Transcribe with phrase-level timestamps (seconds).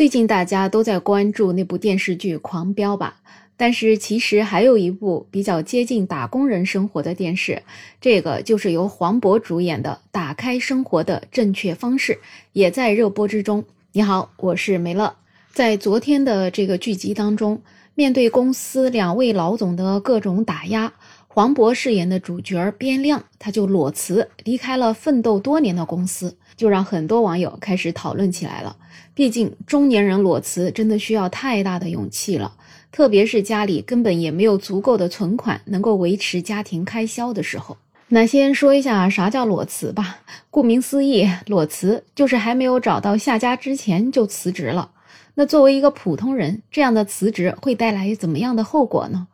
[0.00, 3.20] 最近大家都在关注那部电视剧《狂飙》吧？
[3.58, 7.62] 但是其实还有一部比较接近打工人生活的电视，
[8.00, 12.14] 这个就是由黄渤主演的《打开生活的正确方式》，
[12.54, 13.62] 也在热播之中。
[13.92, 15.14] 你好，我是梅乐。
[15.52, 17.60] 在昨天的这个剧集当中，
[17.94, 20.94] 面对公司两位老总的各种打压，
[21.28, 28.76] 黄渤饰演的主角边亮他就裸辞离开了奋斗多年的公司，就让很多网友开始讨论起来了。
[29.14, 32.52] 毕竟中年人裸辞真的需要太大的勇气了。
[32.92, 37.78] 特别是家里根本也没有足够的存款能够维持家庭开销的时候，
[38.08, 40.18] 那先说一下啥叫裸辞吧。
[40.50, 44.90] 顾名思义，裸辞就是还没有找到下家之前就辞职了。
[45.36, 49.28] 那作为一个普通人，这样的辞职会带来怎么样的后果呢？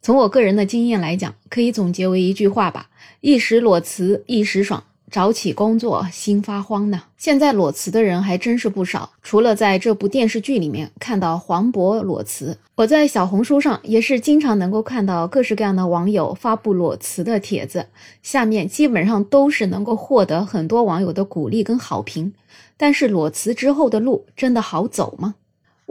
[0.00, 2.88] 从我个人的经验来讲，可以总结为一句话吧：
[3.20, 4.84] 一时裸辞一时爽。
[5.10, 7.02] 找起工作心发慌呢。
[7.16, 17.86] 现在裸辞的人还真是不少，除了在这部电视剧里面看到黄渤裸辞，我在小红书上也是经常能够看到各式各样的网友发布裸辞的帖子，
[18.22, 22.32] 下面基本上都是能够获得很多网友的鼓励跟好评。
[22.76, 25.34] 但是裸辞之后的路真的好走吗？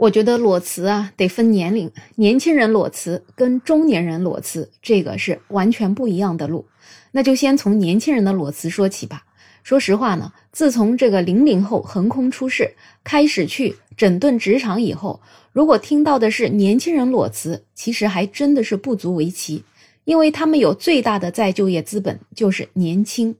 [0.00, 6.64] 我觉得裸辞啊得分年龄，年轻人裸辞跟中年人裸辞这个是完全不一样的路。
[7.10, 9.24] 那就先从年轻人的裸辞说起吧。
[9.62, 12.72] 说实话呢，自从这个零零后横空出世，
[13.04, 15.20] 开始去整顿职场以后，
[15.52, 19.64] 如果听到的是年轻人裸辞，其实还真的是不足为奇，
[20.04, 23.36] 因为他们有最大的再就业资本就是年轻，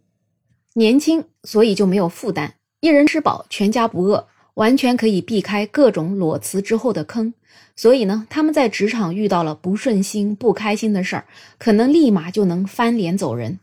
[0.75, 7.35] 年轻所以就没有负担，一人吃饱全家不饿，完全可以避开各种裸辞之后的坑。
[7.77, 11.25] 所以呢，他们在职场遇到了不顺心、不开心的事儿，
[11.59, 13.59] 可能立马就能翻脸走人。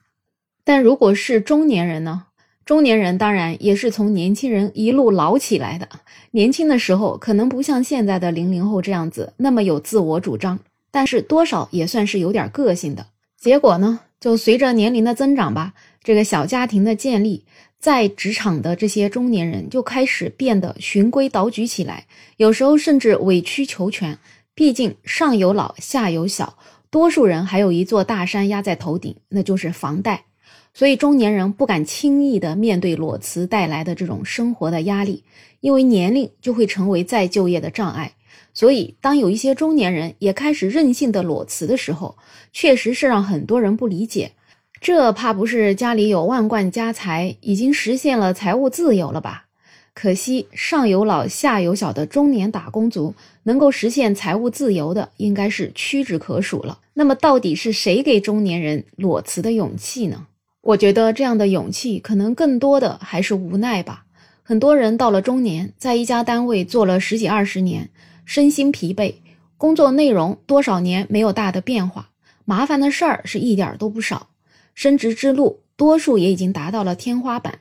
[0.63, 2.23] 但如果是中年人呢？
[2.65, 5.87] 中年人当然也是从年轻人一路老起来的。
[6.31, 10.59] 年轻的时候可能不像现在的零零后这样子那么有自我主张，
[10.91, 13.05] 但是多少也算是有点个性的。
[13.39, 17.45] 结果呢，就随着年龄的增长吧，这个小家庭的建立。
[17.79, 24.17] 在职场的这些中年人就开始变得循规蹈矩起来，有时候甚至委曲求全。
[24.55, 26.57] 毕竟上有老下有小，
[26.89, 30.25] 多数人还有一座大山压在头顶，那就是房贷。
[30.73, 35.23] 所以中年人不敢轻易的面对裸辞带来的这种生活的压力，
[35.59, 38.13] 因为年龄就会成为再就业的障碍。
[38.53, 42.17] 所以当有一些中年人也开始任性的裸辞的时候，
[42.51, 44.31] 确实是让很多人不理解。
[44.79, 49.45] 这怕不是家里有万贯家财，已经实现了财务自由了吧？
[49.93, 56.77] 可惜上有老下有小的中年打工族，能够实现财务自由的，应该是屈指可数了。
[56.93, 60.27] 那么，到底是谁给中年人裸辞的勇气呢？
[60.61, 64.03] 我觉得这样的勇气，可能更多的还是无奈吧。
[64.43, 67.89] 很多人到了中年，在一家单位做了十几二十年，
[68.27, 69.15] 身心疲惫，
[69.57, 72.09] 工作内容多少年没有大的变化，
[72.43, 74.27] 麻烦的事儿是一点都不少。
[74.75, 77.59] 升职之路，多数也已经达到了天花板。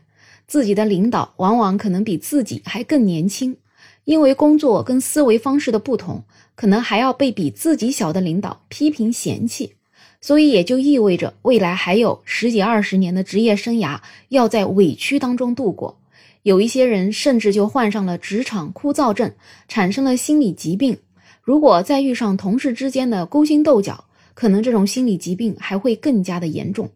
[0.49, 3.56] 自己的领导往往可能比自己还更年轻，
[4.03, 6.25] 因为工作跟思维方式的不同，
[6.56, 9.75] 可能还要被比自己小的领导批评嫌弃。
[10.21, 14.00] 所以也就意味着未来还有十几二十年的职业生涯
[14.31, 16.00] 要在委屈当中度过。
[16.46, 19.32] 有一些人甚至就患上了职场枯燥症，
[19.66, 20.96] 产生了心理疾病。
[21.42, 26.88] 如果再遇上同事之间的勾心斗角，可能这种心理疾病还会更加的严重。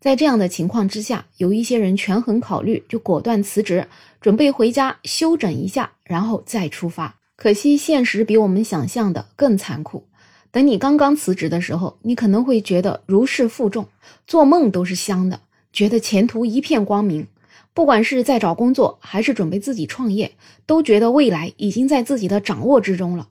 [0.00, 3.86] 在这样的情况之下，有一些人权衡考虑，就果断辞职，
[4.20, 7.16] 准备回家休整一下，然后再出发。
[7.36, 10.04] 可惜现实比我们想象的更残酷。
[10.50, 13.88] 等你刚刚辞职的时候，你可能会觉得如释负重，
[14.26, 15.40] 做梦都是香的，
[15.72, 17.26] 觉得前途一片光明。
[17.74, 20.32] 不管是在找工作，还是准备自己创业，
[20.66, 23.28] 都觉得未来已经在自己的掌握之中了。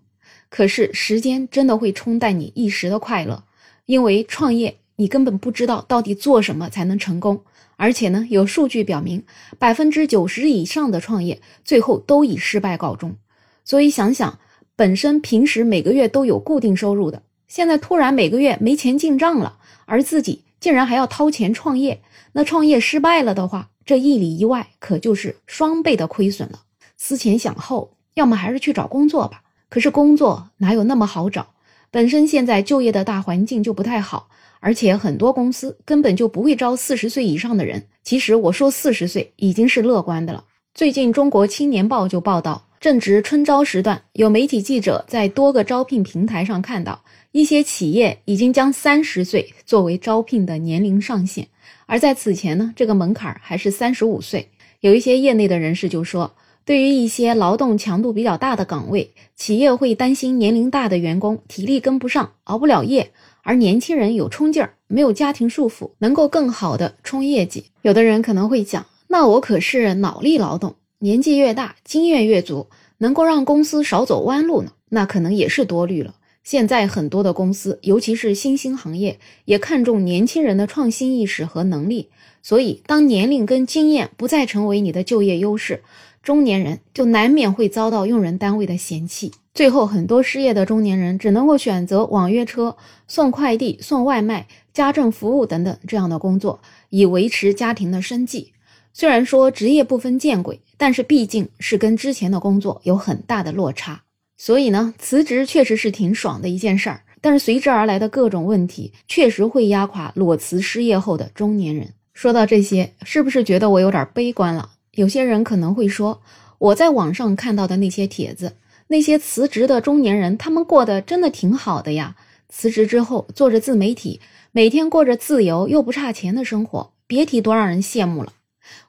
[0.50, 3.44] 可是时间真的会冲淡你一时的快乐，
[3.86, 4.76] 因为创业。
[4.96, 7.42] 你根本不知道到底做什么才能成功，
[7.78, 9.24] 而且呢，有数据表明，
[9.58, 13.16] 百分之九十以上的创业最后都以失败告终。
[13.64, 14.40] 所以想想，
[14.76, 22.02] 本身平时每个月都有固定收入的，现在突然每个月没钱进账了，而自己竟然还要掏钱创业，
[22.34, 26.62] 那创业失败了的话，这一里一外可就是双倍的亏损了。
[26.98, 29.42] 思前想后，要么还是去找工作吧。
[29.70, 31.48] 可是工作哪有那么好找？
[31.92, 34.30] 本身现在就业的大环境就不太好。
[34.62, 37.88] 而且很多公司根本就不会招四十岁以上的人。
[38.04, 40.44] 其实我说四十岁已经是乐观的了。
[40.74, 47.04] 最近《中国青年报》就报道，正值春招时段，有媒体记者在多个招聘平台上看到，
[47.34, 51.50] 一些企业已经将三十岁作为招聘的年龄上限。
[51.88, 54.50] 而在此前呢，这个门槛还是三十五岁。
[54.80, 56.34] 有一些业内的人士就说，
[56.64, 63.12] 对于一些劳动强度比较大的岗位，企业会担心年龄大的员工体力跟不上，熬不了夜，
[63.44, 67.66] 而年轻人有冲劲儿，没有家庭束缚，能够更好的冲业绩。
[67.82, 72.68] 有的人可能会讲，那我可是脑力劳动，年纪越大，经验越足，
[72.98, 74.74] 能够让公司少走弯路呢。
[74.90, 76.16] 那可能也是多虑了。
[76.44, 82.10] 现在很多的公司，尤其是新兴行业，也看重年轻人的创新意识和能力。
[82.42, 85.84] 所以，当年龄跟经验不再成为你的就业优势，
[86.22, 89.32] 中年人就难免会遭到用人单位的嫌弃。
[89.54, 92.76] 最后，很多失业的中年人只能够选择网约车、
[93.08, 96.60] 送快递、送外卖、家政服务等等这样的工作，
[96.90, 98.52] 以维持家庭的生计。
[99.00, 104.02] 虽然说职业不分见贵，但是毕竟是跟之前的工作有很大的落差。
[104.36, 111.94] 所以呢，辞职确实是挺爽的一件事儿，但是随之而来的各种问题，确实会压垮裸辞失业后的中年人。
[112.14, 114.72] 说到这些，是不是觉得我有点悲观了？
[114.92, 116.22] 有些人可能会说，
[116.58, 118.58] 我在网上看到的那些帖子，
[118.88, 122.18] 那些辞职的中年人，他们过得真的挺好的呀。
[122.50, 124.20] 辞职之后做着自媒体，
[124.52, 128.34] 每天过着自由又不差钱的生活，别提多让人羡慕了。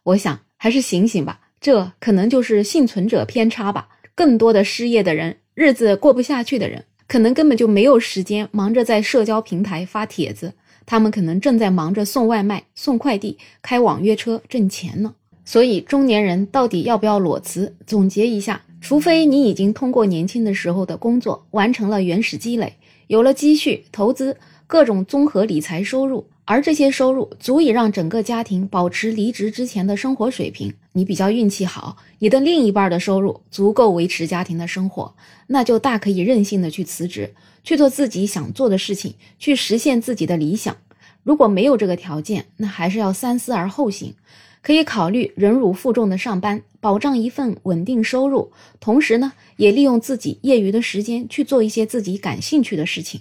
[0.02, 3.88] 我想还是醒醒吧，这可能就是幸存者偏差吧。
[4.14, 10.52] 更多的失业的人，日子过不下去的人，可能根本就没有时间忙着在社交平台发帖子，
[10.84, 15.14] 他们可能正在忙着送外卖、送快递、开网约车挣钱呢。
[15.44, 17.74] 所以，中年人到底要不要裸辞？
[17.86, 22.76] 总结一下，除非你已经通过年轻的时候的工作完成了原始积累，
[23.08, 24.36] 有了积蓄、投资、
[24.66, 26.26] 各种综合理财收入。
[26.50, 30.74] 而这些收入足以让整个家庭保持离职之前的生活水平。
[30.90, 35.14] 你比较运气好，你的另一半的收入足够维持家庭的生活，
[35.46, 37.32] 那就大可以任性的去辞职，
[37.62, 40.76] 去做自己想做的事情，去实现自己的理想。
[41.22, 44.16] 如果没有这个条件，那还是要三思而后行。
[44.60, 48.50] 可以考虑忍辱负重的上班，保障一份稳定收入，
[48.80, 53.20] 同时呢，也利用自己业余的时间去做一些自己感兴趣的事情。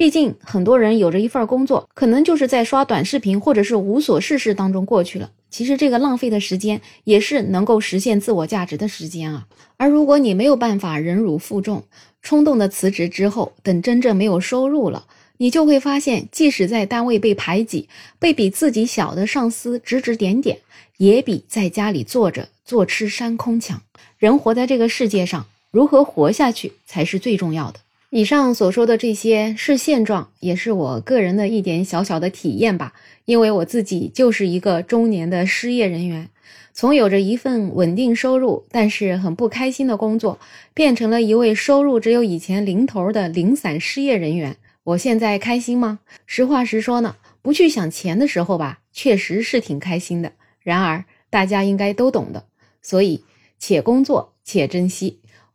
[0.00, 5.30] 毕竟很多人有着一份工作，可能就是在刷短视频或者是无所事事当中过去了。
[5.50, 9.46] 其实这个浪费的时间，也是能够实现自我价值的时间啊。
[9.76, 11.84] 而如果你没有办法忍辱负重，
[12.22, 15.04] 冲动的辞职之后，等真正没有收入了。
[15.36, 17.86] 你就会发现，即使在单位被排挤，
[18.18, 20.60] 被比自己小的上司指指点点，
[20.96, 23.82] 也比在家里坐着坐吃山空强。
[24.16, 27.80] 人活在这个世界上，如何活下去才是最重要的。
[28.12, 32.92] 以上所说的这些是现状，也是我个人的一点小小的体验吧。
[33.24, 36.28] 因为我自己就是一个中年的失业人员，
[36.72, 40.40] 从有着一份稳定收入，但是很不开心的工作，
[40.74, 44.56] 变成了一位收入只有以前零头的零散失业人员。
[44.82, 46.00] 我现在开心吗？
[46.26, 50.32] 实话实说呢，不去想钱的时候吧，确实是挺开心的。
[50.58, 52.44] 然而大家应该都懂的，
[52.82, 53.22] 所以
[53.56, 55.20] 且工作且珍惜。